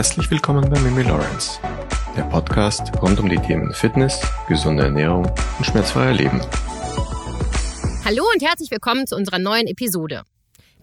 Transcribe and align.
Herzlich 0.00 0.30
willkommen 0.30 0.66
bei 0.70 0.80
Mimi 0.80 1.02
Lawrence, 1.02 1.60
der 2.16 2.22
Podcast 2.22 2.90
rund 3.02 3.20
um 3.20 3.28
die 3.28 3.36
Themen 3.36 3.74
Fitness, 3.74 4.18
gesunde 4.48 4.84
Ernährung 4.84 5.26
und 5.58 5.66
schmerzfreier 5.66 6.14
Leben. 6.14 6.40
Hallo 8.06 8.24
und 8.32 8.40
herzlich 8.40 8.70
willkommen 8.70 9.06
zu 9.06 9.14
unserer 9.14 9.38
neuen 9.38 9.66
Episode. 9.66 10.22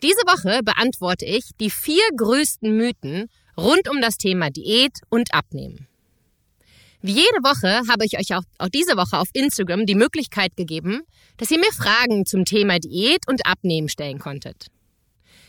Diese 0.03 0.21
Woche 0.27 0.61
beantworte 0.61 1.25
ich 1.25 1.49
die 1.59 1.71
vier 1.71 2.03
größten 2.15 2.77
Mythen 2.77 3.27
rund 3.57 3.89
um 3.89 4.01
das 4.01 4.17
Thema 4.17 4.51
Diät 4.51 4.99
und 5.09 5.33
Abnehmen. 5.33 5.87
Wie 7.01 7.13
jede 7.13 7.41
Woche 7.41 7.89
habe 7.91 8.05
ich 8.05 8.19
euch 8.19 8.35
auch, 8.35 8.43
auch 8.59 8.69
diese 8.69 8.97
Woche 8.97 9.17
auf 9.17 9.29
Instagram 9.33 9.87
die 9.87 9.95
Möglichkeit 9.95 10.55
gegeben, 10.55 11.01
dass 11.37 11.49
ihr 11.49 11.57
mir 11.57 11.73
Fragen 11.73 12.27
zum 12.27 12.45
Thema 12.45 12.77
Diät 12.77 13.27
und 13.27 13.47
Abnehmen 13.47 13.89
stellen 13.89 14.19
konntet. 14.19 14.67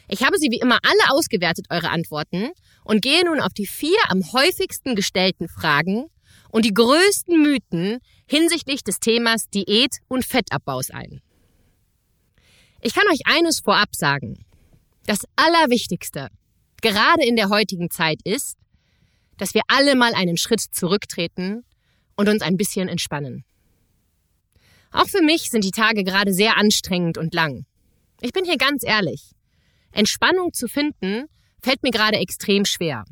Ich 0.09 0.25
habe 0.25 0.39
sie 0.39 0.51
wie 0.51 0.59
immer 0.59 0.79
alle 0.83 1.13
ausgewertet, 1.15 1.67
eure 1.69 1.91
Antworten, 1.91 2.49
und 2.89 3.03
gehe 3.03 3.23
nun 3.23 3.39
auf 3.39 3.53
die 3.53 3.67
vier 3.67 3.99
am 4.09 4.23
häufigsten 4.33 4.97
gestellten 4.97 5.47
Fragen 5.47 6.07
und 6.51 6.65
die 6.65 6.73
größten 6.73 7.41
Mythen 7.41 7.99
hinsichtlich 8.27 8.83
des 8.83 8.99
Themas 8.99 9.51
Diät 9.51 9.99
und 10.09 10.25
Fettabbaus 10.25 10.91
ein. 10.91 11.21
Ich 12.81 12.95
kann 12.95 13.07
euch 13.13 13.21
eines 13.27 13.61
vorab 13.61 13.95
sagen. 13.95 14.47
Das 15.05 15.19
Allerwichtigste, 15.37 16.29
gerade 16.81 17.27
in 17.27 17.37
der 17.37 17.51
heutigen 17.51 17.91
Zeit, 17.91 18.21
ist, 18.25 18.57
dass 19.37 19.53
wir 19.53 19.63
alle 19.69 19.95
mal 19.95 20.15
einen 20.15 20.39
Schritt 20.39 20.61
zurücktreten 20.61 21.65
und 22.17 22.31
uns 22.31 22.41
ein 22.41 22.57
bisschen 22.57 22.89
entspannen. 22.89 23.45
Auch 24.93 25.09
für 25.09 25.23
mich 25.23 25.51
sind 25.51 25.63
die 25.63 25.73
Tage 25.73 26.05
gerade 26.05 26.33
sehr 26.33 26.57
anstrengend 26.57 27.19
und 27.19 27.35
lang. 27.35 27.67
Ich 28.23 28.33
bin 28.33 28.47
hier 28.47 28.57
ganz 28.57 28.83
ehrlich. 28.83 29.33
Entspannung 29.93 30.55
zu 30.55 30.69
finden, 30.69 31.27
fällt 31.63 31.83
mir 31.83 31.91
gerade 31.91 32.19
extrem 32.19 32.65
schwer. 32.65 33.05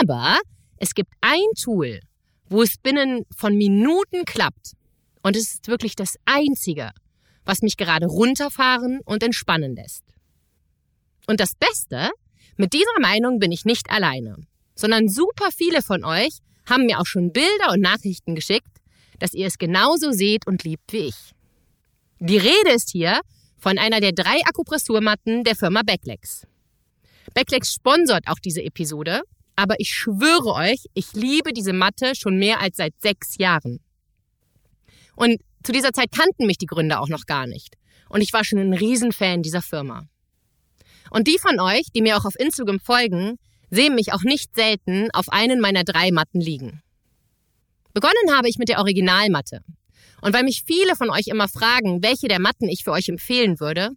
Aber 0.00 0.38
es 0.76 0.94
gibt 0.94 1.12
ein 1.20 1.46
Tool, 1.60 2.00
wo 2.48 2.62
es 2.62 2.78
binnen 2.78 3.24
von 3.36 3.56
Minuten 3.56 4.24
klappt. 4.24 4.72
Und 5.22 5.36
es 5.36 5.54
ist 5.54 5.68
wirklich 5.68 5.94
das 5.96 6.16
Einzige, 6.24 6.90
was 7.44 7.62
mich 7.62 7.76
gerade 7.76 8.06
runterfahren 8.06 9.00
und 9.04 9.22
entspannen 9.22 9.74
lässt. 9.74 10.04
Und 11.26 11.40
das 11.40 11.54
Beste, 11.54 12.10
mit 12.56 12.72
dieser 12.72 13.00
Meinung 13.00 13.38
bin 13.38 13.52
ich 13.52 13.64
nicht 13.64 13.90
alleine, 13.90 14.36
sondern 14.74 15.08
super 15.08 15.50
viele 15.54 15.82
von 15.82 16.04
euch 16.04 16.38
haben 16.66 16.86
mir 16.86 17.00
auch 17.00 17.06
schon 17.06 17.32
Bilder 17.32 17.72
und 17.72 17.80
Nachrichten 17.80 18.34
geschickt, 18.34 18.78
dass 19.18 19.34
ihr 19.34 19.46
es 19.46 19.58
genauso 19.58 20.12
seht 20.12 20.46
und 20.46 20.64
liebt 20.64 20.92
wie 20.92 21.08
ich. 21.08 21.32
Die 22.20 22.36
Rede 22.36 22.70
ist 22.74 22.90
hier 22.90 23.20
von 23.56 23.78
einer 23.78 24.00
der 24.00 24.12
drei 24.12 24.40
Akupressurmatten 24.44 25.44
der 25.44 25.56
Firma 25.56 25.82
Backlex. 25.84 26.46
Backlex 27.34 27.72
sponsort 27.74 28.26
auch 28.26 28.38
diese 28.38 28.62
Episode, 28.62 29.22
aber 29.56 29.74
ich 29.78 29.90
schwöre 29.90 30.54
euch, 30.54 30.84
ich 30.94 31.12
liebe 31.14 31.52
diese 31.52 31.72
Matte 31.72 32.14
schon 32.14 32.38
mehr 32.38 32.60
als 32.60 32.76
seit 32.76 32.94
sechs 33.00 33.36
Jahren. 33.38 33.80
Und 35.16 35.40
zu 35.64 35.72
dieser 35.72 35.92
Zeit 35.92 36.12
kannten 36.12 36.46
mich 36.46 36.58
die 36.58 36.66
Gründer 36.66 37.00
auch 37.00 37.08
noch 37.08 37.26
gar 37.26 37.46
nicht. 37.46 37.74
Und 38.08 38.20
ich 38.20 38.32
war 38.32 38.44
schon 38.44 38.58
ein 38.58 38.72
Riesenfan 38.72 39.42
dieser 39.42 39.62
Firma. 39.62 40.04
Und 41.10 41.26
die 41.26 41.38
von 41.38 41.58
euch, 41.60 41.86
die 41.94 42.02
mir 42.02 42.16
auch 42.16 42.24
auf 42.24 42.38
Instagram 42.38 42.80
folgen, 42.80 43.36
sehen 43.70 43.94
mich 43.94 44.12
auch 44.12 44.22
nicht 44.22 44.54
selten 44.54 45.10
auf 45.12 45.28
einen 45.28 45.60
meiner 45.60 45.84
drei 45.84 46.10
Matten 46.10 46.40
liegen. 46.40 46.82
Begonnen 47.92 48.36
habe 48.36 48.48
ich 48.48 48.58
mit 48.58 48.68
der 48.68 48.78
Originalmatte. 48.78 49.60
Und 50.20 50.34
weil 50.34 50.44
mich 50.44 50.62
viele 50.66 50.96
von 50.96 51.10
euch 51.10 51.26
immer 51.26 51.48
fragen, 51.48 52.02
welche 52.02 52.28
der 52.28 52.40
Matten 52.40 52.68
ich 52.68 52.84
für 52.84 52.92
euch 52.92 53.08
empfehlen 53.08 53.60
würde, 53.60 53.90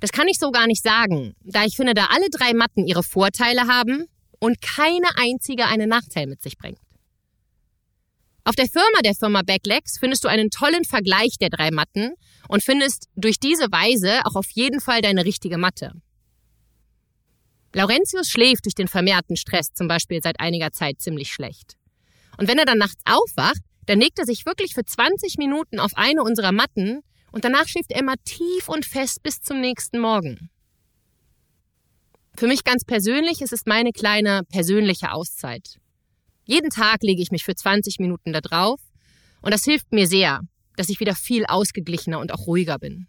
das 0.00 0.12
kann 0.12 0.28
ich 0.28 0.38
so 0.38 0.50
gar 0.50 0.66
nicht 0.66 0.82
sagen, 0.82 1.34
da 1.42 1.64
ich 1.64 1.76
finde, 1.76 1.94
da 1.94 2.06
alle 2.10 2.28
drei 2.30 2.54
Matten 2.54 2.86
ihre 2.86 3.02
Vorteile 3.02 3.66
haben 3.66 4.06
und 4.40 4.60
keine 4.62 5.06
einzige 5.16 5.66
einen 5.66 5.88
Nachteil 5.88 6.26
mit 6.26 6.42
sich 6.42 6.56
bringt. 6.56 6.78
Auf 8.44 8.56
der 8.56 8.66
Firma 8.66 9.02
der 9.04 9.14
Firma 9.14 9.42
Backlegs 9.42 9.98
findest 10.00 10.24
du 10.24 10.28
einen 10.28 10.50
tollen 10.50 10.84
Vergleich 10.84 11.36
der 11.38 11.50
drei 11.50 11.70
Matten 11.70 12.14
und 12.48 12.64
findest 12.64 13.08
durch 13.14 13.38
diese 13.38 13.70
Weise 13.70 14.24
auch 14.24 14.34
auf 14.34 14.50
jeden 14.52 14.80
Fall 14.80 15.02
deine 15.02 15.24
richtige 15.24 15.58
Matte. 15.58 15.92
Laurentius 17.74 18.28
schläft 18.28 18.64
durch 18.64 18.74
den 18.74 18.88
vermehrten 18.88 19.36
Stress 19.36 19.72
zum 19.74 19.86
Beispiel 19.86 20.20
seit 20.22 20.40
einiger 20.40 20.72
Zeit 20.72 21.00
ziemlich 21.00 21.30
schlecht. 21.30 21.76
Und 22.38 22.48
wenn 22.48 22.58
er 22.58 22.64
dann 22.64 22.78
nachts 22.78 23.02
aufwacht, 23.04 23.60
dann 23.86 24.00
legt 24.00 24.18
er 24.18 24.24
sich 24.24 24.46
wirklich 24.46 24.72
für 24.74 24.84
20 24.84 25.36
Minuten 25.36 25.78
auf 25.78 25.92
eine 25.94 26.22
unserer 26.22 26.52
Matten 26.52 27.02
und 27.32 27.44
danach 27.44 27.68
schläft 27.68 27.92
immer 27.92 28.14
tief 28.24 28.68
und 28.68 28.84
fest 28.84 29.22
bis 29.22 29.40
zum 29.40 29.60
nächsten 29.60 29.98
Morgen. 29.98 30.50
Für 32.36 32.46
mich 32.46 32.64
ganz 32.64 32.84
persönlich 32.84 33.40
ist 33.42 33.52
es 33.52 33.66
meine 33.66 33.92
kleine 33.92 34.42
persönliche 34.50 35.12
Auszeit. 35.12 35.78
Jeden 36.44 36.70
Tag 36.70 37.02
lege 37.02 37.22
ich 37.22 37.30
mich 37.30 37.44
für 37.44 37.54
20 37.54 37.98
Minuten 37.98 38.32
da 38.32 38.40
drauf 38.40 38.80
und 39.42 39.52
das 39.52 39.64
hilft 39.64 39.92
mir 39.92 40.06
sehr, 40.06 40.40
dass 40.76 40.88
ich 40.88 41.00
wieder 41.00 41.14
viel 41.14 41.44
ausgeglichener 41.46 42.18
und 42.18 42.32
auch 42.32 42.46
ruhiger 42.46 42.78
bin. 42.78 43.06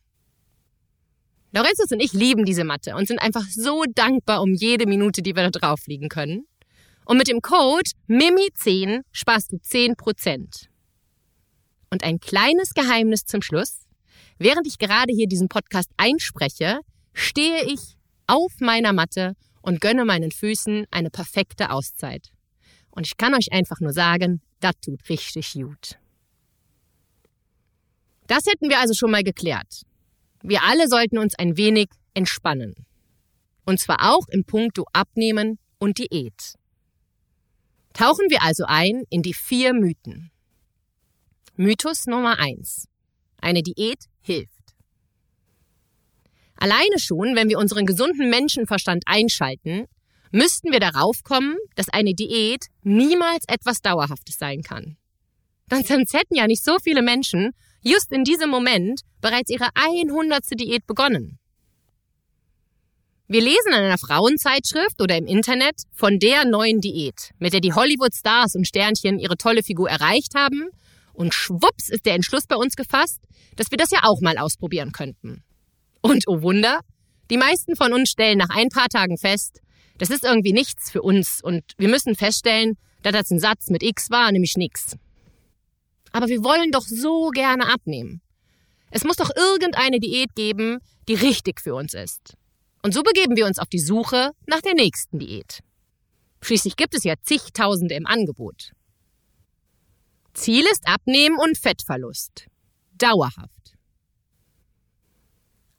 Laurentius 1.54 1.92
und 1.92 2.00
ich 2.00 2.14
lieben 2.14 2.46
diese 2.46 2.64
Matte 2.64 2.96
und 2.96 3.08
sind 3.08 3.20
einfach 3.20 3.46
so 3.50 3.84
dankbar 3.94 4.42
um 4.42 4.54
jede 4.54 4.86
Minute, 4.86 5.22
die 5.22 5.36
wir 5.36 5.50
da 5.50 5.50
drauf 5.50 5.86
liegen 5.88 6.08
können. 6.08 6.46
Und 7.06 7.18
mit 7.18 7.28
dem 7.28 7.42
Code 7.42 7.90
MIMI10 8.08 9.02
sparst 9.12 9.52
du 9.52 9.58
10%. 9.58 10.68
Und 11.90 12.04
ein 12.04 12.20
kleines 12.20 12.74
Geheimnis 12.74 13.26
zum 13.26 13.42
Schluss. 13.42 13.82
Während 14.42 14.66
ich 14.66 14.80
gerade 14.80 15.14
hier 15.14 15.28
diesen 15.28 15.50
Podcast 15.50 15.92
einspreche, 15.98 16.80
stehe 17.14 17.64
ich 17.64 17.96
auf 18.26 18.52
meiner 18.60 18.92
Matte 18.92 19.36
und 19.62 19.82
gönne 19.82 20.04
meinen 20.04 20.32
Füßen 20.32 20.88
eine 20.90 21.12
perfekte 21.12 21.70
Auszeit. 21.70 22.32
Und 22.90 23.06
ich 23.06 23.18
kann 23.18 23.36
euch 23.36 23.52
einfach 23.52 23.80
nur 23.82 23.94
sagen, 23.94 24.42
das 24.60 24.74
tut 24.82 25.08
richtig 25.10 25.54
gut. 25.54 26.00
Das 28.26 28.48
hätten 28.48 28.70
wir 28.70 28.80
also 28.80 28.96
schon 28.96 29.12
mal 29.12 29.22
geklärt. 29.22 29.84
Wir 30.42 30.64
alle 30.64 30.88
sollten 30.88 31.20
uns 31.20 31.36
ein 31.36 31.56
wenig 31.56 31.90
entspannen. 32.16 32.74
Und 33.68 33.80
zwar 33.80 34.12
auch 34.12 34.28
im 34.30 34.44
Punkto 34.44 34.88
Abnehmen 34.92 35.60
und 35.78 36.00
Diät. 36.00 36.56
Tauchen 37.94 38.26
wir 38.32 38.42
also 38.42 38.64
ein 38.68 39.04
in 39.12 39.22
die 39.22 39.36
vier 39.36 39.76
Mythen. 39.76 40.32
Mythos 41.58 42.08
Nummer 42.08 42.40
eins: 42.40 42.88
Eine 43.38 43.62
Diät 43.62 44.08
hilft. 44.22 44.62
Alleine 46.56 47.00
schon, 47.00 47.36
wenn 47.36 47.50
wir 47.50 47.58
unseren 47.58 47.86
gesunden 47.86 48.30
Menschenverstand 48.30 49.04
einschalten, 49.08 49.88
müssten 50.32 50.72
wir 50.72 50.80
darauf 50.80 51.24
kommen, 51.24 51.58
dass 51.76 51.90
eine 51.90 52.14
Diät 52.14 52.68
niemals 52.84 53.44
etwas 53.48 53.82
Dauerhaftes 53.82 54.38
sein 54.38 54.62
kann. 54.62 54.98
Dann 55.68 55.84
hätten 55.84 56.36
ja 56.36 56.48
nicht 56.48 56.64
so 56.64 56.78
viele 56.80 57.02
Menschen 57.02 57.52
just 57.82 58.12
in 58.12 58.24
diesem 58.24 58.50
Moment 58.50 59.02
bereits 59.22 59.50
ihre 59.50 59.70
100. 59.74 60.44
Diät 60.60 60.86
begonnen. 60.86 61.40
Wir 63.28 63.42
lesen 63.42 63.70
in 63.70 63.76
einer 63.76 63.98
Frauenzeitschrift 63.98 65.02
oder 65.02 65.18
im 65.18 65.26
Internet 65.26 65.84
von 65.94 66.20
der 66.20 66.46
neuen 66.46 66.82
Diät, 66.82 67.32
mit 67.40 67.54
der 67.54 67.62
die 67.62 67.74
Hollywood-Stars 67.74 68.56
und 68.56 68.68
Sternchen 68.68 69.20
ihre 69.20 69.38
tolle 69.38 69.64
Figur 69.64 69.90
erreicht 69.90 70.36
haben 70.36 70.70
und 71.14 71.34
schwupps 71.34 71.90
ist 71.90 72.06
der 72.06 72.16
Entschluss 72.16 72.46
bei 72.48 72.56
uns 72.56 72.76
gefasst, 72.76 73.20
dass 73.56 73.72
wir 73.72 73.78
das 73.78 73.92
ja 73.92 74.00
auch 74.04 74.22
mal 74.22 74.38
ausprobieren 74.38 74.92
könnten. 74.92 75.44
Und 76.02 76.24
oh 76.28 76.42
Wunder, 76.42 76.80
die 77.30 77.38
meisten 77.38 77.76
von 77.76 77.94
uns 77.94 78.10
stellen 78.10 78.38
nach 78.38 78.50
ein 78.50 78.70
paar 78.70 78.88
Tagen 78.88 79.18
fest, 79.18 79.62
das 79.98 80.10
ist 80.10 80.24
irgendwie 80.24 80.54
nichts 80.54 80.92
für 80.92 81.02
uns 81.02 81.42
und 81.44 81.64
wir 81.78 81.90
müssen 81.90 82.16
feststellen, 82.16 82.78
dass 83.04 83.14
das 83.14 83.32
ein 83.32 83.40
Satz 83.40 83.70
mit 83.70 83.84
X 83.84 84.10
war, 84.10 84.32
nämlich 84.32 84.56
nix. 84.58 84.96
Aber 86.12 86.28
wir 86.28 86.44
wollen 86.44 86.72
doch 86.72 86.86
so 86.86 87.30
gerne 87.30 87.72
abnehmen. 87.72 88.22
Es 88.90 89.04
muss 89.04 89.16
doch 89.16 89.30
irgendeine 89.36 90.00
Diät 90.00 90.36
geben, 90.36 90.80
die 91.08 91.14
richtig 91.14 91.62
für 91.62 91.74
uns 91.74 91.94
ist. 91.94 92.36
Und 92.84 92.94
so 92.94 93.04
begeben 93.04 93.36
wir 93.36 93.46
uns 93.46 93.60
auf 93.60 93.70
die 93.70 93.80
Suche 93.80 94.32
nach 94.48 94.62
der 94.62 94.74
nächsten 94.74 95.20
Diät. 95.20 95.60
Schließlich 96.42 96.76
gibt 96.76 96.96
es 96.96 97.04
ja 97.04 97.14
zigtausende 97.22 97.96
im 97.96 98.08
Angebot. 98.08 98.72
Ziel 100.34 100.64
ist 100.72 100.88
Abnehmen 100.88 101.38
und 101.38 101.58
Fettverlust. 101.58 102.48
Dauerhaft. 102.98 103.76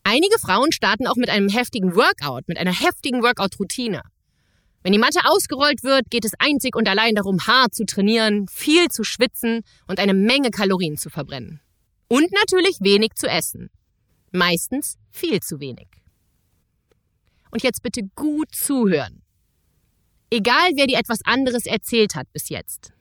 Einige 0.05 0.39
Frauen 0.39 0.73
starten 0.73 1.07
auch 1.07 1.17
mit 1.17 1.31
einem 1.31 1.49
heftigen 1.49 1.95
Workout, 1.95 2.49
mit 2.49 2.59
einer 2.59 2.73
heftigen 2.73 3.23
Workout-Routine. 3.23 4.03
Wenn 4.83 4.93
die 4.93 4.99
Matte 4.99 5.21
ausgerollt 5.25 5.85
wird, 5.85 6.11
geht 6.11 6.25
es 6.25 6.33
einzig 6.39 6.75
und 6.75 6.89
allein 6.89 7.15
darum, 7.15 7.47
hart 7.47 7.75
zu 7.75 7.87
trainieren, 7.87 8.49
viel 8.49 8.89
zu 8.89 9.05
schwitzen 9.05 9.63
und 9.87 10.01
eine 10.01 10.13
Menge 10.13 10.51
Kalorien 10.51 10.97
zu 10.97 11.09
verbrennen. 11.09 11.61
Und 12.09 12.31
natürlich 12.33 12.79
wenig 12.81 13.15
zu 13.15 13.29
essen. 13.29 13.71
Meistens 14.33 14.99
viel 15.11 15.41
zu 15.41 15.61
wenig. 15.61 15.89
Und 17.51 17.63
jetzt 17.63 17.83
bitte 17.83 18.03
gut 18.17 18.53
zuhören. 18.55 19.23
Egal, 20.31 20.73
wer 20.75 20.87
dir 20.87 20.99
etwas 20.99 21.21
anderes 21.25 21.65
erzählt 21.65 22.17
hat 22.17 22.31
bis 22.33 22.49
jetzt. 22.49 22.93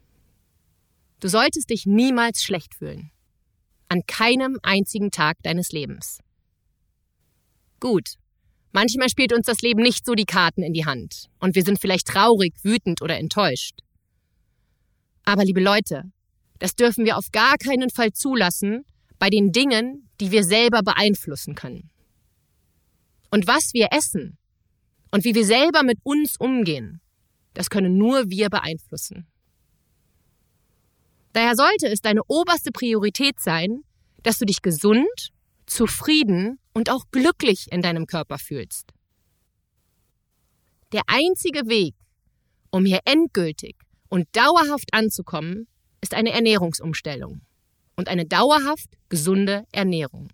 Du 1.22 1.30
solltest 1.30 1.70
dich 1.70 1.86
niemals 1.86 2.44
schlecht 2.44 2.76
fühlen. 2.76 3.12
An 3.88 4.02
keinem 4.06 4.60
einzigen 4.64 5.12
Tag 5.12 5.38
deines 5.44 5.72
Lebens. 5.72 6.20
Gut, 7.80 8.18
Manchmal 8.74 9.10
spielt 9.10 9.34
uns 9.34 9.48
das 9.48 9.62
Leben 9.62 9.82
nicht 9.82 10.06
so 10.06 10.14
die 10.14 10.26
Karten 10.26 10.64
in 10.64 10.74
die 10.74 10.86
Hand 10.86 11.30
und 11.40 11.56
wir 11.56 11.64
sind 11.64 11.80
vielleicht 11.80 12.08
traurig, 12.08 12.54
wütend 12.64 13.02
oder 13.02 13.18
enttäuscht. 13.18 13.80
Aber 15.24 15.44
liebe 15.44 15.60
Leute, 15.60 16.04
das 16.60 16.76
dürfen 16.76 17.04
wir 17.06 17.18
auf 17.18 17.32
gar 17.32 17.58
keinen 17.58 17.90
Fall 17.90 18.14
zulassen 18.14 18.86
bei 19.20 19.30
den 19.30 19.52
Dingen, 19.52 20.10
die 20.22 20.32
wir 20.32 20.44
selber 20.44 20.84
beeinflussen 20.84 21.54
können. 21.54 21.90
Und 23.30 23.46
was 23.46 23.74
wir 23.74 23.90
essen 23.92 24.38
und 25.12 25.26
wie 25.26 25.36
wir 25.36 25.46
selber 25.46 25.84
mit 25.84 26.00
uns 26.04 26.38
umgehen, 26.40 27.02
das 27.54 27.70
können 27.70 27.98
nur 27.98 28.30
wir 28.30 28.50
beeinflussen. 28.50 29.28
Daher 31.34 31.56
sollte 31.56 31.88
es 31.88 32.02
deine 32.02 32.22
oberste 32.28 32.72
Priorität 32.72 33.40
sein, 33.40 33.84
dass 34.24 34.38
du 34.38 34.46
dich 34.46 34.62
gesund, 34.62 35.32
zufrieden 35.66 36.60
und 36.74 36.90
auch 36.90 37.06
glücklich 37.12 37.68
in 37.72 37.82
deinem 37.82 38.06
Körper 38.06 38.38
fühlst. 38.38 38.92
Der 40.92 41.04
einzige 41.08 41.68
Weg, 41.70 41.96
um 42.70 42.86
hier 42.86 43.00
endgültig 43.06 43.78
und 44.10 44.28
dauerhaft 44.34 44.94
anzukommen, 44.94 45.68
ist 46.02 46.14
eine 46.14 46.32
Ernährungsumstellung 46.32 47.42
und 47.96 48.10
eine 48.10 48.26
dauerhaft 48.26 48.90
gesunde 49.08 49.66
Ernährung. 49.72 50.30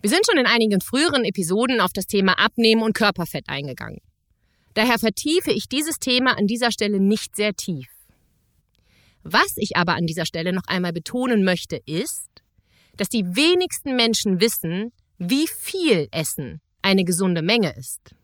Wir 0.00 0.10
sind 0.10 0.26
schon 0.26 0.38
in 0.38 0.46
einigen 0.46 0.80
früheren 0.80 1.24
Episoden 1.24 1.80
auf 1.80 1.92
das 1.92 2.06
Thema 2.06 2.32
Abnehmen 2.40 2.82
und 2.82 2.94
Körperfett 2.94 3.48
eingegangen. 3.48 4.00
Daher 4.74 4.98
vertiefe 4.98 5.52
ich 5.52 5.68
dieses 5.68 5.98
Thema 5.98 6.36
an 6.36 6.48
dieser 6.48 6.72
Stelle 6.72 6.98
nicht 6.98 7.36
sehr 7.36 7.54
tief. 7.54 7.91
Was 9.24 9.52
ich 9.56 9.76
aber 9.76 9.94
an 9.94 10.06
dieser 10.06 10.26
Stelle 10.26 10.52
noch 10.52 10.66
einmal 10.66 10.92
betonen 10.92 11.44
möchte, 11.44 11.80
ist, 11.86 12.28
dass 12.96 13.08
die 13.08 13.24
wenigsten 13.36 13.96
Menschen 13.96 14.40
wissen, 14.40 14.92
wie 15.18 15.46
viel 15.46 16.08
Essen 16.10 16.60
eine 16.82 17.04
gesunde 17.04 17.42
Menge 17.42 17.74
ist. 17.76 18.14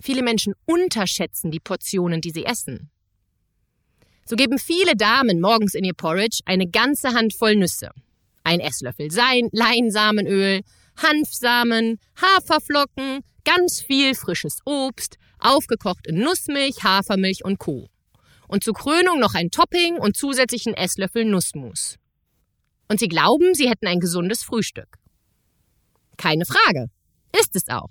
Viele 0.00 0.22
Menschen 0.22 0.54
unterschätzen 0.64 1.50
die 1.50 1.60
Portionen, 1.60 2.20
die 2.20 2.30
sie 2.30 2.44
essen. 2.44 2.90
So 4.24 4.36
geben 4.36 4.58
viele 4.58 4.96
Damen 4.96 5.40
morgens 5.40 5.74
in 5.74 5.84
ihr 5.84 5.94
Porridge 5.94 6.40
eine 6.44 6.68
ganze 6.68 7.12
Handvoll 7.12 7.56
Nüsse, 7.56 7.90
ein 8.44 8.60
Esslöffel 8.60 9.08
Leinsamenöl, 9.52 10.62
Hanfsamen, 10.96 11.98
Haferflocken, 12.20 13.20
ganz 13.44 13.80
viel 13.80 14.14
frisches 14.14 14.58
Obst, 14.64 15.18
aufgekocht 15.38 16.06
in 16.06 16.20
Nussmilch, 16.20 16.82
Hafermilch 16.82 17.44
und 17.44 17.58
Co. 17.58 17.88
Und 18.52 18.62
zur 18.62 18.74
Krönung 18.74 19.18
noch 19.18 19.32
ein 19.32 19.50
Topping 19.50 19.96
und 19.96 20.14
zusätzlichen 20.14 20.74
Esslöffel 20.74 21.24
Nussmus. 21.24 21.96
Und 22.86 23.00
sie 23.00 23.08
glauben, 23.08 23.54
sie 23.54 23.66
hätten 23.66 23.86
ein 23.86 23.98
gesundes 23.98 24.42
Frühstück. 24.42 24.98
Keine 26.18 26.44
Frage, 26.44 26.88
ist 27.40 27.56
es 27.56 27.70
auch. 27.70 27.88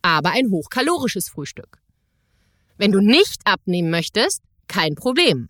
Aber 0.00 0.30
ein 0.30 0.48
hochkalorisches 0.48 1.28
Frühstück. 1.28 1.82
Wenn 2.78 2.92
du 2.92 3.00
nicht 3.00 3.40
abnehmen 3.44 3.90
möchtest, 3.90 4.44
kein 4.68 4.94
Problem. 4.94 5.48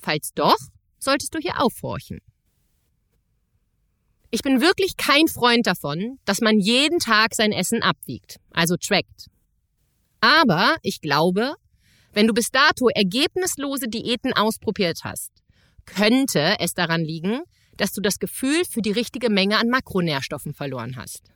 Falls 0.00 0.30
doch, 0.36 0.56
solltest 1.00 1.34
du 1.34 1.40
hier 1.40 1.60
aufhorchen. 1.60 2.20
Ich 4.30 4.42
bin 4.42 4.60
wirklich 4.60 4.96
kein 4.96 5.26
Freund 5.26 5.66
davon, 5.66 6.20
dass 6.24 6.40
man 6.40 6.60
jeden 6.60 7.00
Tag 7.00 7.34
sein 7.34 7.50
Essen 7.50 7.82
abwiegt, 7.82 8.38
also 8.52 8.76
trackt. 8.76 9.30
Aber 10.20 10.76
ich 10.82 11.00
glaube, 11.00 11.56
wenn 12.14 12.26
du 12.26 12.32
bis 12.32 12.50
dato 12.50 12.88
ergebnislose 12.88 13.88
Diäten 13.88 14.32
ausprobiert 14.32 15.00
hast, 15.04 15.30
könnte 15.84 16.56
es 16.60 16.72
daran 16.72 17.02
liegen, 17.02 17.42
dass 17.76 17.92
du 17.92 18.00
das 18.00 18.18
Gefühl 18.18 18.64
für 18.64 18.82
die 18.82 18.92
richtige 18.92 19.30
Menge 19.30 19.58
an 19.58 19.68
Makronährstoffen 19.68 20.54
verloren 20.54 20.96
hast. 20.96 21.32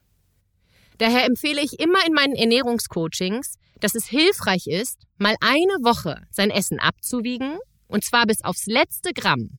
Daher 0.98 1.26
empfehle 1.26 1.60
ich 1.60 1.78
immer 1.78 2.04
in 2.06 2.12
meinen 2.12 2.34
Ernährungscoachings, 2.34 3.56
dass 3.80 3.94
es 3.94 4.06
hilfreich 4.06 4.66
ist, 4.66 5.02
mal 5.16 5.36
eine 5.40 5.74
Woche 5.82 6.22
sein 6.30 6.50
Essen 6.50 6.80
abzuwiegen, 6.80 7.58
und 7.86 8.04
zwar 8.04 8.26
bis 8.26 8.42
aufs 8.44 8.66
letzte 8.66 9.12
Gramm. 9.12 9.58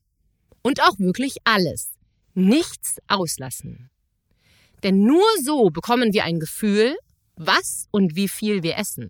Und 0.61 0.81
auch 0.81 0.99
wirklich 0.99 1.37
alles. 1.45 1.93
Nichts 2.33 2.97
auslassen. 3.07 3.89
Denn 4.83 5.03
nur 5.03 5.25
so 5.43 5.69
bekommen 5.69 6.13
wir 6.13 6.25
ein 6.25 6.39
Gefühl, 6.39 6.95
was 7.35 7.87
und 7.91 8.15
wie 8.15 8.27
viel 8.27 8.63
wir 8.63 8.77
essen. 8.77 9.09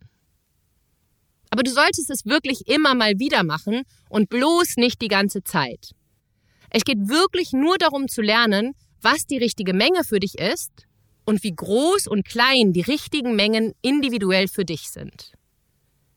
Aber 1.50 1.64
du 1.64 1.72
solltest 1.72 2.10
es 2.10 2.26
wirklich 2.26 2.68
immer 2.68 2.94
mal 2.96 3.18
wieder 3.18 3.44
machen 3.44 3.84
und 4.10 4.30
bloß 4.30 4.78
nicht 4.78 5.02
die 5.02 5.08
ganze 5.08 5.44
Zeit. 5.44 5.92
Es 6.70 6.84
geht 6.84 7.10
wirklich 7.10 7.52
nur 7.52 7.78
darum 7.78 8.08
zu 8.08 8.22
lernen, 8.22 8.74
was 9.02 9.26
die 9.26 9.38
richtige 9.38 9.74
Menge 9.74 10.04
für 10.04 10.20
dich 10.20 10.38
ist 10.38 10.88
und 11.26 11.44
wie 11.44 11.56
groß 11.56 12.08
und 12.08 12.26
klein 12.26 12.74
die 12.74 12.82
richtigen 12.82 13.36
Mengen 13.36 13.74
individuell 13.82 14.48
für 14.48 14.66
dich 14.66 14.90
sind. 14.90 15.34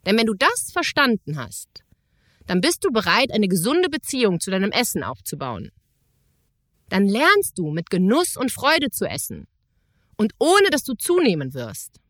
Denn 0.05 0.19
wenn 0.19 0.27
du 0.27 0.35
das 0.35 0.71
verstanden 0.73 1.39
hast, 1.39 1.85
dann 2.47 2.61
bist 2.61 2.85
du 2.85 2.91
bereit, 2.91 3.33
eine 3.33 3.49
gesunde 3.49 3.89
Beziehung 3.89 4.41
zu 4.41 4.51
deinem 4.51 4.73
Essen 4.73 5.03
aufzubauen. 5.03 5.71
Dann 6.89 7.07
lernst 7.07 7.57
du 7.57 7.71
mit 7.71 7.89
Genuss 7.89 8.37
und 8.37 8.53
Freude 8.53 8.91
zu 8.91 9.07
essen 9.07 9.47
und 10.17 10.33
ohne 10.39 10.69
dass 10.71 10.83
du 10.83 10.95
zunehmen 10.95 11.55
wirst. 11.55 12.01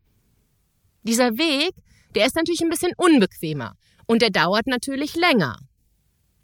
Dieser 1.03 1.37
Weg, 1.37 1.73
der 2.15 2.25
ist 2.25 2.35
natürlich 2.35 2.61
ein 2.61 2.69
bisschen 2.69 2.93
unbequemer 2.97 3.75
und 4.07 4.21
der 4.21 4.29
dauert 4.29 4.67
natürlich 4.67 5.15
länger. 5.15 5.57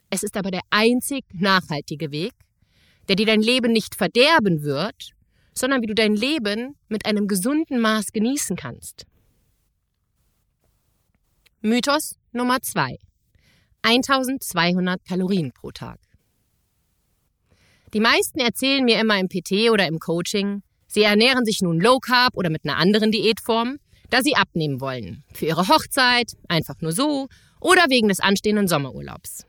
Es 0.10 0.24
ist 0.24 0.38
aber 0.38 0.51
der 0.51 0.62
einzig 0.69 1.24
nachhaltige 1.33 2.12
Weg, 2.12 2.33
der 3.07 3.16
dir 3.16 3.25
dein 3.25 3.42
Leben 3.42 3.71
nicht 3.71 3.95
verderben 3.95 4.63
wird, 4.63 5.12
sondern 5.54 5.81
wie 5.81 5.88
du 5.88 5.95
dein 5.95 6.16
Leben 6.16 6.75
mit 6.88 7.06
einem 7.06 7.27
gesunden 7.27 7.80
Maß 7.80 8.12
genießen 8.12 8.56
kannst. 8.56 9.06
Mythos 11.62 12.15
Nummer 12.31 12.62
2. 12.62 12.98
1200 13.81 15.04
Kalorien 15.06 15.51
pro 15.51 15.72
Tag. 15.72 16.00
Die 17.94 18.00
meisten 18.00 18.39
erzählen 18.39 18.86
mir 18.86 19.00
immer 19.00 19.19
im 19.19 19.27
PT 19.27 19.72
oder 19.72 19.88
im 19.88 20.00
Coaching, 20.00 20.62
sie 20.88 21.04
ernähren 21.04 21.44
sich 21.44 21.62
nun 21.62 21.80
Low 21.80 22.00
Carb 22.00 22.36
oder 22.36 22.50
mit 22.50 22.63
einer 22.63 22.77
anderen 22.77 23.12
Diätform, 23.12 23.77
da 24.10 24.22
sie 24.22 24.36
abnehmen 24.36 24.82
wollen. 24.82 25.24
Für 25.34 25.48
ihre 25.48 25.68
Hochzeit, 25.68 26.34
einfach 26.48 26.82
nur 26.82 26.92
so 26.92 27.28
oder 27.60 27.86
wegen 27.90 28.08
des 28.08 28.20
anstehenden 28.20 28.68
Sommerurlaubs. 28.68 29.46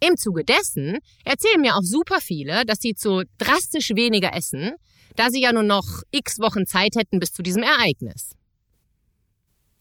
Im 0.00 0.16
Zuge 0.16 0.44
dessen 0.44 0.98
erzählen 1.24 1.60
mir 1.60 1.74
auch 1.74 1.82
super 1.82 2.20
viele, 2.20 2.64
dass 2.64 2.78
sie 2.78 2.94
zu 2.94 3.24
drastisch 3.38 3.90
weniger 3.90 4.34
essen, 4.34 4.74
da 5.16 5.30
sie 5.30 5.40
ja 5.40 5.52
nur 5.52 5.64
noch 5.64 6.02
x 6.12 6.38
Wochen 6.38 6.66
Zeit 6.66 6.94
hätten 6.96 7.18
bis 7.18 7.32
zu 7.32 7.42
diesem 7.42 7.62
Ereignis. 7.62 8.34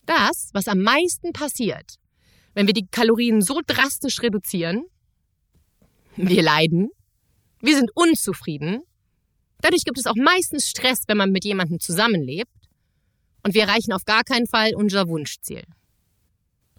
Das, 0.05 0.49
was 0.53 0.67
am 0.67 0.81
meisten 0.81 1.33
passiert, 1.33 1.95
wenn 2.55 2.65
wir 2.65 2.73
die 2.73 2.87
Kalorien 2.89 3.41
so 3.41 3.61
drastisch 3.65 4.21
reduzieren, 4.21 4.85
wir 6.15 6.41
leiden, 6.41 6.89
wir 7.61 7.75
sind 7.75 7.91
unzufrieden, 7.93 8.81
dadurch 9.61 9.83
gibt 9.83 9.99
es 9.99 10.07
auch 10.07 10.15
meistens 10.15 10.67
Stress, 10.67 11.03
wenn 11.07 11.17
man 11.17 11.31
mit 11.31 11.45
jemandem 11.45 11.79
zusammenlebt 11.79 12.49
und 13.43 13.53
wir 13.53 13.63
erreichen 13.63 13.93
auf 13.93 14.05
gar 14.05 14.23
keinen 14.23 14.47
Fall 14.47 14.75
unser 14.75 15.07
Wunschziel. 15.07 15.63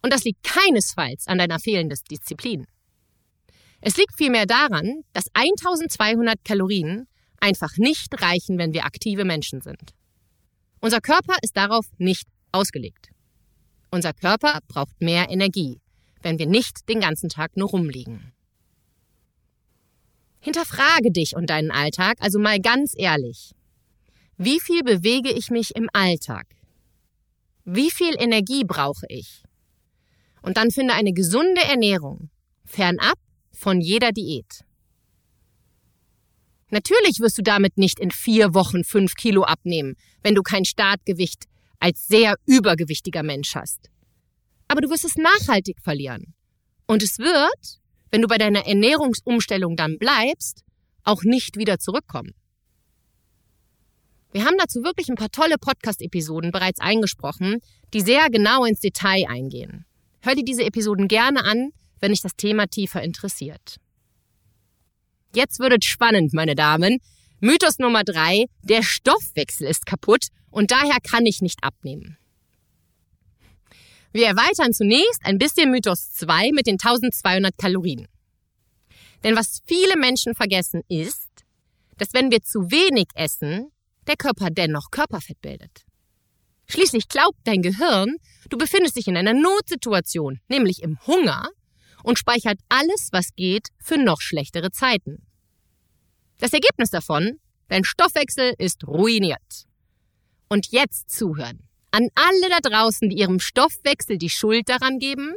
Und 0.03 0.13
das 0.13 0.25
liegt 0.25 0.43
keinesfalls 0.43 1.27
an 1.27 1.39
deiner 1.39 1.59
fehlenden 1.59 1.99
Disziplin. 2.11 2.67
Es 3.81 3.97
liegt 3.97 4.17
vielmehr 4.17 4.47
daran, 4.47 5.03
dass 5.13 5.27
1200 5.35 6.45
Kalorien 6.45 7.07
einfach 7.41 7.77
nicht 7.77 8.21
reichen, 8.21 8.59
wenn 8.59 8.73
wir 8.73 8.85
aktive 8.85 9.25
Menschen 9.25 9.61
sind. 9.61 9.95
Unser 10.81 11.01
Körper 11.01 11.37
ist 11.43 11.57
darauf 11.57 11.87
nicht 11.99 12.27
ausgelegt. 12.53 13.11
Unser 13.91 14.13
Körper 14.13 14.59
braucht 14.69 15.01
mehr 15.01 15.31
Energie, 15.31 15.81
wenn 16.23 16.39
wir 16.39 16.47
nicht 16.47 16.89
den 16.89 17.01
ganzen 17.01 17.29
Tag 17.29 17.57
nur 17.57 17.69
rumliegen. 17.69 18.33
Hinterfrage 20.41 21.11
dich 21.11 21.35
und 21.35 21.51
deinen 21.51 21.71
Alltag 21.71 22.19
also 22.21 22.39
mal 22.39 22.61
ganz 22.61 22.93
ehrlich. 22.97 23.53
Wie 24.41 24.61
viel 24.61 24.85
bewege 24.85 25.33
ich 25.33 25.51
mich 25.51 25.75
im 25.75 25.89
Alltag? 25.93 26.47
Wie 27.65 27.91
viel 27.91 28.15
Energie 28.17 28.63
brauche 28.65 29.05
ich? 29.09 29.43
Und 30.43 30.57
dann 30.57 30.71
finde 30.71 30.95
eine 30.95 31.13
gesunde 31.13 31.61
Ernährung, 31.63 32.31
fernab 32.65 33.19
von 33.53 33.81
jeder 33.81 34.13
Diät. 34.13 34.65
Natürlich 36.71 37.19
wirst 37.19 37.37
du 37.39 37.43
damit 37.43 37.79
nicht 37.79 37.99
in 37.99 38.13
vier 38.13 38.55
Wochen 38.55 38.85
fünf 38.85 39.15
Kilo 39.17 39.43
abnehmen, 39.43 39.97
wenn 40.23 40.37
du 40.37 40.43
kein 40.43 40.65
Startgewicht 40.65 41.47
als 41.81 42.07
sehr 42.07 42.37
übergewichtiger 42.47 43.25
Mensch 43.25 43.57
hast. 43.57 43.91
Aber 44.69 44.83
du 44.83 44.89
wirst 44.89 45.05
es 45.05 45.17
nachhaltig 45.17 45.79
verlieren. 45.83 46.35
Und 46.87 47.03
es 47.03 47.19
wird, 47.19 47.81
wenn 48.13 48.23
du 48.23 48.29
bei 48.29 48.39
deiner 48.39 48.67
Ernährungsumstellung 48.67 49.75
dann 49.75 49.99
bleibst, 49.99 50.63
auch 51.03 51.25
nicht 51.25 51.57
wieder 51.57 51.81
zurückkommen. 51.81 52.35
Wir 54.33 54.45
haben 54.45 54.59
dazu 54.59 54.85
wirklich 54.85 55.09
ein 55.09 55.15
paar 55.15 55.31
tolle 55.31 55.57
Podcast-Episoden 55.59 56.51
bereits 56.51 56.81
eingesprochen, 56.81 57.61
die 57.95 58.03
sehr 58.03 58.29
genau 58.31 58.65
ins 58.65 58.81
Detail 58.81 59.27
eingehen. 59.29 59.87
Hör 60.21 60.35
dir 60.35 60.45
diese 60.45 60.65
Episoden 60.65 61.09
gerne 61.09 61.45
an, 61.45 61.71
wenn 62.01 62.13
dich 62.13 62.21
das 62.21 62.37
Thema 62.37 62.67
tiefer 62.67 63.03
interessiert. 63.03 63.77
Jetzt 65.35 65.59
wird 65.61 65.83
es 65.83 65.89
spannend, 65.89 66.35
meine 66.35 66.55
Damen. 66.55 66.99
Mythos 67.41 67.79
Nummer 67.79 68.05
drei, 68.05 68.47
der 68.63 68.83
Stoffwechsel 68.83 69.67
ist 69.67 69.87
kaputt 69.87 70.27
und 70.51 70.71
daher 70.71 70.99
kann 71.03 71.25
ich 71.25 71.41
nicht 71.41 71.63
abnehmen. 71.63 72.19
Wir 74.13 74.27
erweitern 74.27 74.73
zunächst 74.73 75.21
ein 75.25 75.39
bisschen 75.39 75.71
Mythos 75.71 76.13
2 76.13 76.51
mit 76.53 76.67
den 76.67 76.75
1200 76.75 77.57
Kalorien. 77.57 78.09
Denn 79.23 79.37
was 79.37 79.61
viele 79.67 79.97
Menschen 79.97 80.35
vergessen 80.35 80.83
ist, 80.89 81.29
dass 81.99 82.15
wenn 82.15 82.31
wir 82.31 82.43
zu 82.43 82.71
wenig 82.71 83.09
essen, 83.15 83.71
der 84.09 84.17
Körper 84.17 84.51
dennoch 84.51 84.91
Körperfett 84.91 85.41
bildet. 85.41 85.85
Schließlich 86.67 87.09
glaubt 87.09 87.39
dein 87.45 87.63
Gehirn, 87.63 88.17
du 88.51 88.59
befindest 88.59 88.97
dich 88.97 89.09
in 89.09 89.17
einer 89.17 89.33
Notsituation, 89.33 90.41
nämlich 90.49 90.83
im 90.83 90.99
Hunger, 91.07 91.49
und 92.03 92.19
speichert 92.19 92.59
alles, 92.69 93.09
was 93.13 93.35
geht, 93.35 93.69
für 93.79 93.97
noch 93.97 94.21
schlechtere 94.21 94.71
Zeiten. 94.71 95.27
Das 96.39 96.53
Ergebnis 96.53 96.91
davon, 96.91 97.39
dein 97.69 97.85
Stoffwechsel 97.85 98.55
ist 98.59 98.87
ruiniert. 98.87 99.67
Und 100.49 100.69
jetzt 100.71 101.11
zuhören. 101.11 101.69
An 101.91 102.09
alle 102.15 102.51
da 102.51 102.61
draußen, 102.61 103.09
die 103.09 103.19
ihrem 103.19 103.41
Stoffwechsel 103.41 104.19
die 104.19 104.31
Schuld 104.31 104.69
daran 104.69 104.99
geben, 104.99 105.35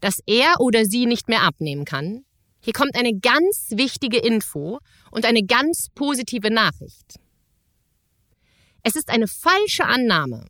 dass 0.00 0.20
er 0.26 0.60
oder 0.60 0.84
sie 0.84 1.06
nicht 1.06 1.28
mehr 1.28 1.42
abnehmen 1.42 1.84
kann. 1.84 2.24
Hier 2.60 2.72
kommt 2.72 2.96
eine 2.96 3.18
ganz 3.18 3.70
wichtige 3.70 4.18
Info 4.18 4.78
und 5.10 5.24
eine 5.24 5.42
ganz 5.42 5.88
positive 5.94 6.50
Nachricht. 6.50 7.16
Es 8.84 8.96
ist 8.96 9.08
eine 9.08 9.26
falsche 9.26 9.86
Annahme, 9.86 10.46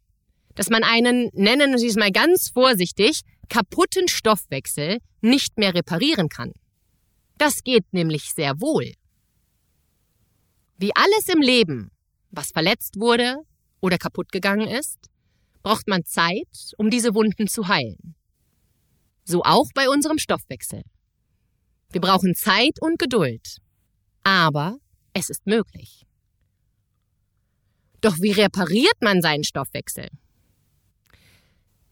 dass 0.57 0.69
man 0.69 0.83
einen, 0.83 1.31
nennen 1.33 1.79
Sie 1.79 1.87
es 1.87 1.95
mal 1.95 2.11
ganz 2.11 2.51
vorsichtig, 2.51 3.21
kaputten 3.49 4.09
Stoffwechsel 4.09 4.99
nicht 5.21 5.57
mehr 5.57 5.73
reparieren 5.73 6.29
kann. 6.29 6.53
Das 7.39 7.63
geht 7.63 7.93
nämlich 7.93 8.33
sehr 8.35 8.61
wohl. 8.61 8.93
Wie 10.79 10.95
alles 10.97 11.29
im 11.33 11.41
Leben, 11.41 11.93
was 12.31 12.51
verletzt 12.51 12.99
wurde 12.99 13.37
oder 13.81 13.99
kaputt 13.99 14.33
gegangen 14.33 14.67
ist, 14.67 14.99
braucht 15.63 15.87
man 15.87 16.05
Zeit, 16.05 16.73
um 16.77 16.91
diese 16.91 17.15
Wunden 17.15 17.47
zu 17.47 17.69
heilen. 17.69 18.17
So 19.25 19.43
auch 19.43 19.69
bei 19.75 19.89
unserem 19.89 20.19
Stoffwechsel. 20.19 20.83
Wir 21.91 22.01
brauchen 22.01 22.35
Zeit 22.35 22.81
und 22.81 22.99
Geduld. 22.99 23.59
Aber 24.25 24.79
es 25.13 25.31
ist 25.31 25.47
möglich. 25.47 26.05
Doch 28.05 28.21
wie 28.21 28.33
repariert 28.33 29.01
man 29.01 29.23
seinen 29.23 29.45
Stoffwechsel? 29.45 30.11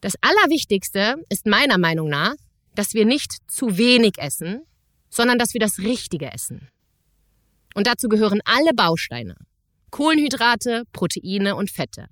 Das 0.02 0.12
Allerwichtigste 0.20 1.24
ist 1.30 1.46
meiner 1.46 1.78
Meinung 1.78 2.10
nach, 2.10 2.34
dass 2.74 2.92
wir 2.92 3.06
nicht 3.06 3.38
zu 3.50 3.78
wenig 3.78 4.18
essen, 4.18 4.60
sondern 5.08 5.38
dass 5.38 5.54
wir 5.54 5.60
das 5.60 5.78
Richtige 5.78 6.30
essen. 6.30 6.68
Und 7.74 7.86
dazu 7.86 8.10
gehören 8.10 8.42
alle 8.44 8.74
Bausteine. 8.74 9.36
Kohlenhydrate, 9.90 10.82
Proteine 10.92 11.56
und 11.56 11.70
Fette. 11.70 12.08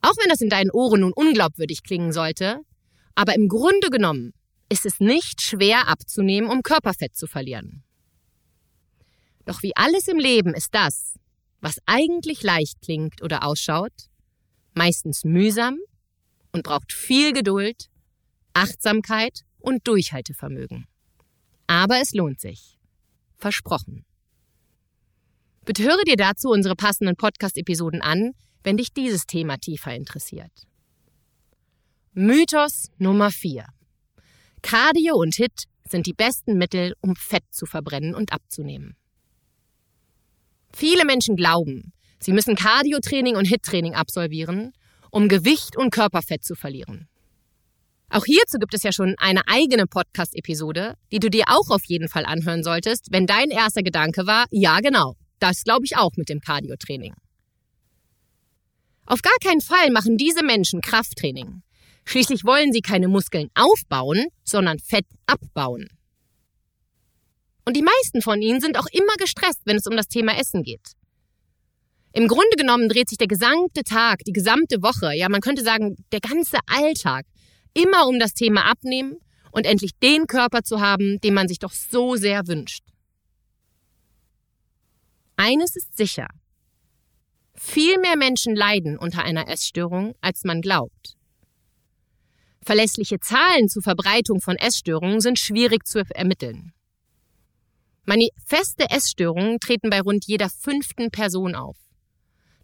Auch 0.00 0.14
wenn 0.22 0.28
das 0.28 0.40
in 0.40 0.48
deinen 0.48 0.70
Ohren 0.70 1.00
nun 1.00 1.12
unglaubwürdig 1.12 1.82
klingen 1.82 2.12
sollte, 2.12 2.60
aber 3.16 3.34
im 3.34 3.48
Grunde 3.48 3.90
genommen 3.90 4.32
ist 4.68 4.86
es 4.86 5.00
nicht 5.00 5.42
schwer 5.42 5.88
abzunehmen, 5.88 6.48
um 6.48 6.62
Körperfett 6.62 7.16
zu 7.16 7.26
verlieren. 7.26 7.82
Doch 9.44 9.64
wie 9.64 9.74
alles 9.74 10.06
im 10.06 10.18
Leben 10.18 10.54
ist 10.54 10.72
das, 10.72 11.18
was 11.60 11.78
eigentlich 11.86 12.42
leicht 12.42 12.80
klingt 12.82 13.22
oder 13.22 13.44
ausschaut, 13.44 13.92
meistens 14.74 15.24
mühsam 15.24 15.78
und 16.52 16.62
braucht 16.62 16.92
viel 16.92 17.32
Geduld, 17.32 17.88
Achtsamkeit 18.54 19.44
und 19.58 19.86
Durchhaltevermögen. 19.86 20.86
Aber 21.66 22.00
es 22.00 22.14
lohnt 22.14 22.40
sich. 22.40 22.78
Versprochen. 23.36 24.04
Bitte 25.64 25.82
höre 25.82 26.02
dir 26.04 26.16
dazu 26.16 26.48
unsere 26.48 26.74
passenden 26.74 27.16
Podcast-Episoden 27.16 28.00
an, 28.00 28.32
wenn 28.62 28.78
dich 28.78 28.92
dieses 28.92 29.26
Thema 29.26 29.58
tiefer 29.58 29.94
interessiert. 29.94 30.66
Mythos 32.14 32.90
Nummer 32.98 33.30
4. 33.30 33.66
Cardio 34.62 35.16
und 35.16 35.34
HIT 35.36 35.64
sind 35.88 36.06
die 36.06 36.14
besten 36.14 36.58
Mittel, 36.58 36.94
um 37.00 37.14
Fett 37.16 37.44
zu 37.50 37.66
verbrennen 37.66 38.14
und 38.14 38.32
abzunehmen. 38.32 38.96
Viele 40.74 41.04
Menschen 41.04 41.36
glauben, 41.36 41.92
sie 42.18 42.32
müssen 42.32 42.56
Cardio-Training 42.56 43.36
und 43.36 43.46
HIT-Training 43.46 43.94
absolvieren, 43.94 44.72
um 45.10 45.28
Gewicht 45.28 45.76
und 45.76 45.90
Körperfett 45.90 46.44
zu 46.44 46.54
verlieren. 46.54 47.08
Auch 48.10 48.24
hierzu 48.24 48.58
gibt 48.58 48.74
es 48.74 48.82
ja 48.82 48.92
schon 48.92 49.14
eine 49.18 49.42
eigene 49.48 49.86
Podcast-Episode, 49.86 50.94
die 51.12 51.18
du 51.18 51.28
dir 51.28 51.44
auch 51.48 51.70
auf 51.70 51.84
jeden 51.86 52.08
Fall 52.08 52.24
anhören 52.24 52.62
solltest, 52.62 53.08
wenn 53.10 53.26
dein 53.26 53.50
erster 53.50 53.82
Gedanke 53.82 54.26
war, 54.26 54.46
ja 54.50 54.80
genau, 54.80 55.14
das 55.40 55.62
glaube 55.62 55.84
ich 55.84 55.96
auch 55.96 56.12
mit 56.16 56.28
dem 56.28 56.40
Cardio-Training. 56.40 57.14
Auf 59.04 59.22
gar 59.22 59.36
keinen 59.42 59.60
Fall 59.60 59.90
machen 59.90 60.16
diese 60.16 60.42
Menschen 60.42 60.80
Krafttraining. 60.80 61.62
Schließlich 62.04 62.44
wollen 62.44 62.72
sie 62.72 62.80
keine 62.80 63.08
Muskeln 63.08 63.48
aufbauen, 63.54 64.28
sondern 64.44 64.78
Fett 64.78 65.06
abbauen. 65.26 65.88
Und 67.68 67.76
die 67.76 67.82
meisten 67.82 68.22
von 68.22 68.40
ihnen 68.40 68.62
sind 68.62 68.78
auch 68.78 68.86
immer 68.92 69.12
gestresst, 69.18 69.60
wenn 69.66 69.76
es 69.76 69.86
um 69.86 69.94
das 69.94 70.08
Thema 70.08 70.38
Essen 70.38 70.62
geht. 70.62 70.92
Im 72.14 72.26
Grunde 72.26 72.56
genommen 72.56 72.88
dreht 72.88 73.10
sich 73.10 73.18
der 73.18 73.26
gesamte 73.26 73.82
Tag, 73.82 74.20
die 74.24 74.32
gesamte 74.32 74.80
Woche, 74.80 75.14
ja, 75.14 75.28
man 75.28 75.42
könnte 75.42 75.62
sagen, 75.62 75.94
der 76.10 76.20
ganze 76.20 76.56
Alltag 76.64 77.26
immer 77.74 78.08
um 78.08 78.18
das 78.18 78.32
Thema 78.32 78.64
Abnehmen 78.64 79.18
und 79.52 79.66
endlich 79.66 79.90
den 80.02 80.26
Körper 80.26 80.62
zu 80.62 80.80
haben, 80.80 81.20
den 81.20 81.34
man 81.34 81.46
sich 81.46 81.58
doch 81.58 81.72
so 81.72 82.16
sehr 82.16 82.46
wünscht. 82.46 82.84
Eines 85.36 85.76
ist 85.76 85.94
sicher. 85.94 86.28
Viel 87.54 87.98
mehr 87.98 88.16
Menschen 88.16 88.56
leiden 88.56 88.96
unter 88.96 89.24
einer 89.24 89.46
Essstörung, 89.46 90.14
als 90.22 90.42
man 90.42 90.62
glaubt. 90.62 91.18
Verlässliche 92.62 93.20
Zahlen 93.20 93.68
zur 93.68 93.82
Verbreitung 93.82 94.40
von 94.40 94.56
Essstörungen 94.56 95.20
sind 95.20 95.38
schwierig 95.38 95.86
zu 95.86 96.02
ermitteln. 96.14 96.72
Manifeste 98.08 98.88
Essstörungen 98.88 99.60
treten 99.60 99.90
bei 99.90 100.00
rund 100.00 100.24
jeder 100.26 100.48
fünften 100.48 101.10
Person 101.10 101.54
auf. 101.54 101.76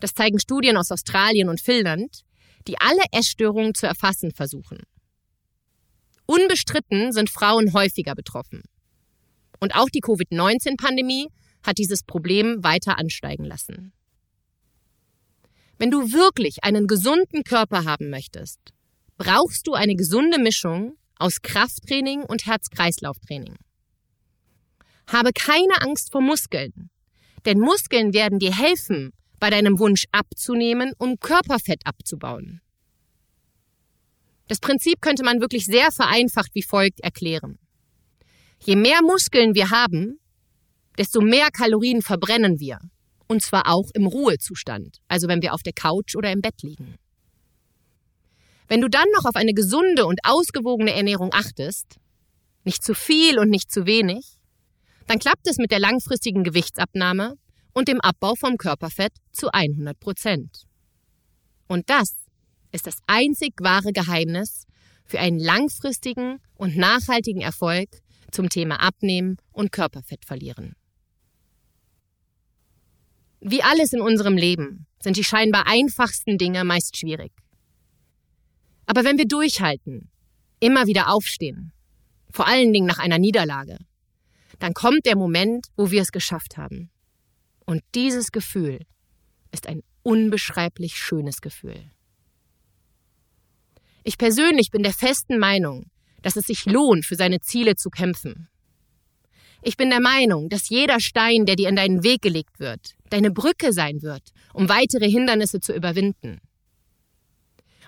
Das 0.00 0.14
zeigen 0.14 0.40
Studien 0.40 0.78
aus 0.78 0.90
Australien 0.90 1.50
und 1.50 1.60
Finnland, 1.60 2.22
die 2.66 2.80
alle 2.80 3.02
Essstörungen 3.12 3.74
zu 3.74 3.86
erfassen 3.86 4.30
versuchen. 4.30 4.78
Unbestritten 6.24 7.12
sind 7.12 7.28
Frauen 7.28 7.74
häufiger 7.74 8.14
betroffen. 8.14 8.62
Und 9.60 9.74
auch 9.74 9.90
die 9.90 10.00
Covid-19-Pandemie 10.00 11.28
hat 11.62 11.76
dieses 11.76 12.04
Problem 12.04 12.64
weiter 12.64 12.98
ansteigen 12.98 13.44
lassen. 13.44 13.92
Wenn 15.76 15.90
du 15.90 16.10
wirklich 16.14 16.64
einen 16.64 16.86
gesunden 16.86 17.44
Körper 17.44 17.84
haben 17.84 18.08
möchtest, 18.08 18.60
brauchst 19.18 19.66
du 19.66 19.74
eine 19.74 19.94
gesunde 19.94 20.38
Mischung 20.38 20.96
aus 21.18 21.42
Krafttraining 21.42 22.22
und 22.22 22.46
Herz-Kreislauf-Training. 22.46 23.56
Habe 25.06 25.32
keine 25.32 25.80
Angst 25.82 26.12
vor 26.12 26.20
Muskeln, 26.20 26.90
denn 27.44 27.58
Muskeln 27.58 28.14
werden 28.14 28.38
dir 28.38 28.56
helfen, 28.56 29.12
bei 29.38 29.50
deinem 29.50 29.78
Wunsch 29.78 30.06
abzunehmen, 30.12 30.92
um 30.99 31.18
Körperfett 31.18 31.82
abzubauen. 31.84 32.61
Das 34.49 34.58
Prinzip 34.58 35.00
könnte 35.00 35.25
man 35.25 35.40
wirklich 35.40 35.66
sehr 35.66 35.90
vereinfacht 35.90 36.54
wie 36.54 36.62
folgt 36.62 37.00
erklären. 37.00 37.58
Je 38.64 38.76
mehr 38.76 39.02
Muskeln 39.02 39.54
wir 39.54 39.70
haben, 39.70 40.18
desto 40.99 41.20
mehr 41.20 41.49
Kalorien 41.50 42.02
verbrennen 42.02 42.61
wir. 42.61 42.78
Und 43.26 43.42
zwar 43.42 43.68
auch 43.68 43.90
im 43.94 44.06
Ruhezustand, 44.06 44.99
also 45.08 45.28
wenn 45.28 45.42
wir 45.42 45.54
auf 45.54 45.62
der 45.62 45.73
Couch 45.73 46.14
oder 46.14 46.30
im 46.30 46.42
Bett 46.42 46.62
liegen. 46.62 46.96
Wenn 48.68 48.80
du 48.80 48.88
dann 48.88 49.08
noch 49.14 49.25
auf 49.25 49.37
eine 49.37 49.54
gesunde 49.54 50.06
und 50.06 50.20
ausgewogene 50.25 50.94
Ernährung 50.94 51.30
achtest, 51.32 51.96
nicht 52.64 52.82
zu 52.82 52.94
viel 52.94 53.38
und 53.38 53.50
nicht 53.50 53.70
zu 53.70 53.87
wenig, 53.87 54.38
dann 55.06 55.18
klappt 55.18 55.46
es 55.46 55.58
mit 55.58 55.70
der 55.70 55.80
langfristigen 55.80 56.44
Gewichtsabnahme 56.44 57.37
und 57.73 57.88
dem 57.88 58.00
Abbau 58.00 58.34
vom 58.34 58.56
Körperfett 58.56 59.12
zu 59.32 59.52
100 59.52 59.99
Prozent. 59.99 60.64
Und 61.66 61.90
das 61.90 62.16
ist 62.73 62.87
das 62.87 62.99
einzig 63.06 63.54
wahre 63.61 63.92
Geheimnis 63.92 64.66
für 65.04 65.18
einen 65.18 65.38
langfristigen 65.38 66.40
und 66.54 66.76
nachhaltigen 66.76 67.42
Erfolg 67.42 67.88
zum 68.30 68.49
Thema 68.49 68.76
Abnehmen 68.76 69.37
und 69.52 69.73
Körperfett 69.73 70.25
verlieren. 70.25 70.75
Wie 73.40 73.62
alles 73.62 73.92
in 73.92 74.00
unserem 74.00 74.37
Leben 74.37 74.87
sind 75.00 75.16
die 75.16 75.25
scheinbar 75.25 75.66
einfachsten 75.66 76.38
Dinge 76.38 76.64
meist 76.64 76.96
schwierig. 76.96 77.32
Aber 78.87 79.04
wenn 79.04 79.18
wir 79.18 79.26
durchhalten, 79.26 80.11
immer 80.61 80.87
wieder 80.87 81.12
aufstehen, 81.12 81.73
vor 82.30 82.46
allen 82.46 82.73
Dingen 82.73 82.87
nach 82.87 82.99
einer 82.99 83.18
Niederlage, 83.18 83.78
dann 84.58 84.75
kommt 84.75 85.06
der 85.06 85.16
Moment, 85.16 85.66
wo 85.76 85.90
wir 85.90 86.02
es 86.02 86.12
geschafft 86.12 86.56
haben. 86.56 86.90
Und 87.66 87.82
dieses 87.94 88.32
Gefühl 88.32 88.80
ist 89.52 89.66
ein 89.66 89.82
unbeschreiblich 90.02 90.96
schönes 90.96 91.40
Gefühl. 91.40 91.90
Ich 94.02 94.18
persönlich 94.18 94.70
bin 94.70 94.82
der 94.82 94.92
festen 94.92 95.38
Meinung, 95.38 95.87
dass 96.23 96.37
es 96.37 96.46
sich 96.46 96.66
lohnt, 96.66 97.06
für 97.06 97.16
seine 97.16 97.40
Ziele 97.40 97.76
zu 97.76 97.90
kämpfen. 97.90 98.49
Ich 99.62 99.78
bin 99.78 99.88
der 99.88 100.00
Meinung, 100.00 100.50
dass 100.50 100.68
jeder 100.68 101.00
Stein, 101.00 101.46
der 101.46 101.56
dir 101.56 101.70
in 101.70 101.76
deinen 101.76 102.02
Weg 102.02 102.20
gelegt 102.20 102.61
wird, 102.61 102.96
deine 103.08 103.30
Brücke 103.30 103.73
sein 103.73 104.02
wird, 104.02 104.23
um 104.52 104.68
weitere 104.68 105.08
Hindernisse 105.08 105.61
zu 105.61 105.73
überwinden. 105.73 106.40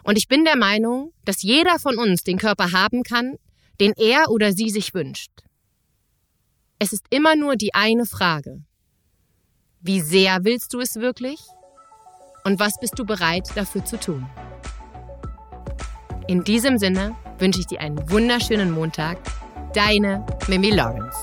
Und 0.02 0.16
ich 0.16 0.28
bin 0.28 0.44
der 0.44 0.56
Meinung, 0.56 1.12
dass 1.24 1.42
jeder 1.42 1.78
von 1.78 1.98
uns 1.98 2.22
den 2.22 2.38
Körper 2.38 2.72
haben 2.72 3.02
kann, 3.02 3.36
den 3.80 3.92
er 3.96 4.30
oder 4.30 4.52
sie 4.52 4.70
sich 4.70 4.94
wünscht. 4.94 5.32
Es 6.78 6.92
ist 6.92 7.06
immer 7.08 7.36
nur 7.36 7.56
die 7.56 7.74
eine 7.74 8.04
Frage. 8.04 8.62
Wie 9.80 10.00
sehr 10.00 10.44
willst 10.44 10.74
du 10.74 10.80
es 10.80 10.96
wirklich? 10.96 11.40
Und 12.44 12.60
was 12.60 12.78
bist 12.78 12.98
du 12.98 13.06
bereit 13.06 13.48
dafür 13.54 13.84
zu 13.84 13.98
tun? 13.98 14.26
In 16.28 16.44
diesem 16.44 16.76
Sinne 16.76 17.16
wünsche 17.38 17.60
ich 17.60 17.66
dir 17.66 17.80
einen 17.80 18.10
wunderschönen 18.10 18.72
Montag. 18.72 19.18
Deine 19.72 20.26
Mimi 20.48 20.70
Lawrence. 20.70 21.16